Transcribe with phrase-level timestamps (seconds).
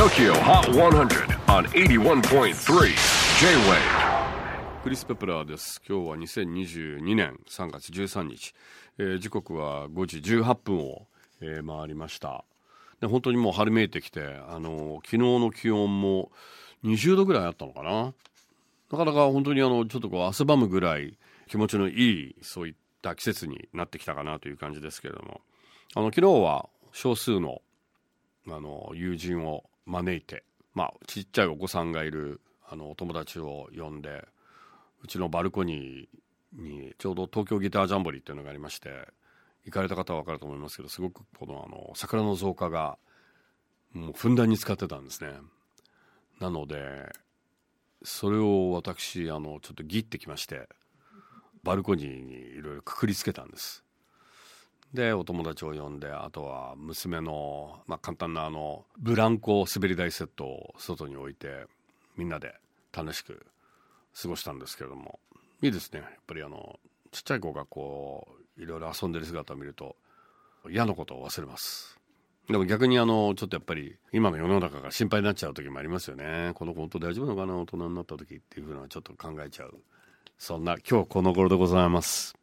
[0.00, 2.54] TOKYO HOT 100 on 81.3
[3.38, 5.82] J-WAVE クリス・ペプラーです。
[5.86, 8.54] 今日は2022年3月13日、
[8.96, 11.06] えー時刻は5時18分を、
[11.42, 12.46] えー回りました。
[13.02, 16.32] で本当にもう春めいてきてあの昨日の気温も
[16.82, 18.14] 20度ぐらいあったのかな。
[18.92, 25.42] なかなか本当にあのちょっとこう汗ばむぐらい気持ちのいいそういった季節になってきたかなという感じですけれども。
[25.94, 27.60] あの昨日は少数の
[28.48, 30.44] あの友人を招いて、
[30.74, 34.24] まあ、ちっちゃいお子さんがいるあのお友達を呼んで
[35.02, 38.90] うちのバルコニーにちょうど東京ギタージャンボリーっていうのがありまして
[39.64, 42.98] 行かれた方は分かると思いますけどすごくこのあの桜の増加が
[43.92, 45.32] もうふんだんに使ってたんですね。
[46.38, 47.12] なので
[48.02, 50.68] それを私あのちょっとギってきまして
[51.62, 53.84] バルコニーにいろいろくくりつけたんです。
[54.92, 61.66] でお友達を呼んであとは娘の、まあ、簡単なあのブランコ滑り台セットを外に置いて
[62.16, 62.54] みんなで
[62.92, 63.46] 楽しく
[64.20, 65.20] 過ごしたんですけれども
[65.62, 66.00] いいですね。
[66.00, 66.80] やっぱりあの
[67.12, 68.26] ちっちゃい子がこ
[68.58, 69.94] ういろいろ遊んでる姿を見ると
[70.68, 71.96] 嫌なことを忘れます。
[72.48, 76.50] でも逆にあのちょっとやっぱり今の世の中が心配になっちゃう時もありますよね。
[76.54, 77.56] この子本当大丈夫なのかな？
[77.58, 79.78] 大人になった時っていうふうなちょっと考えちゃう。
[80.36, 82.34] そんな今日この頃でございます。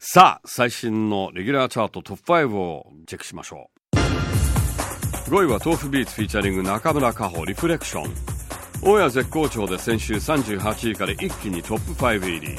[0.00, 3.96] さあ最新のレギュラーチャートトップ5をチェックしましょう。
[5.28, 8.14] 5位は tofubeats フィーチャリング中村佳穂 REFLECTION。
[8.84, 12.56] オンエア絶好調で先週38位から一気にトップ5入り。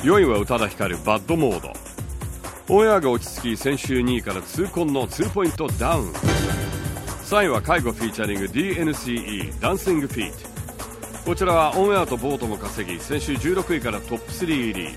[0.00, 1.70] 4位は宇多田ヒカル BAD モード。
[2.74, 6.12] オンエアが落ち着き先週2位から痛恨の2ポイントダウン。
[6.12, 10.48] 3位は介護フィーチャリング DNCE Dancing Feet。
[11.26, 14.88] こちらはオンエアとボートも稼ぎ先週16位からトップ3入り。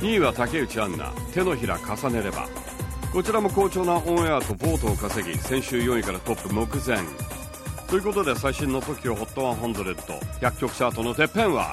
[0.00, 1.32] 2位は竹内杏奈。
[1.32, 2.46] 手のひら重ねれば。
[3.12, 6.98] こちらも好調なオンエアとボートを稼ぎ先週4位からトップ目前。
[7.88, 11.72] ということで最新の TOKIOHOT100100 曲チャートのてっぺんは。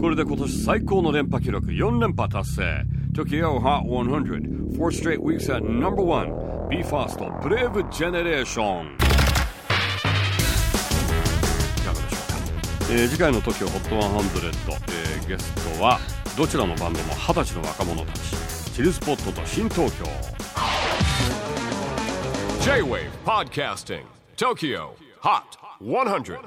[0.00, 1.66] これで今年最高の連覇記録。
[1.66, 2.84] 4連覇達成。
[3.12, 9.07] TOKIO HOT 100 4 straight weeks at number 1 BE:FAST Brave Generation
[12.90, 15.98] えー次回の TOKIOHOT100、えーゲストは
[16.36, 20.04] どちらのバンドも二十歳の若者たちチルスポットと新東京。
[22.62, 24.04] J-WAVE PODCASTING
[24.36, 24.90] TOKYO
[25.20, 25.42] HOT
[25.80, 26.38] 100